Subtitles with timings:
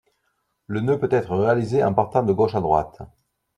[0.65, 3.03] Le nœud peut être réalisé en partant de gauche à droite.